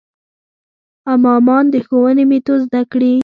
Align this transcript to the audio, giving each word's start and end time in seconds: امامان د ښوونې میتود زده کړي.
امامان 1.13 1.63
د 1.73 1.75
ښوونې 1.85 2.23
میتود 2.29 2.59
زده 2.65 2.81
کړي. 2.91 3.13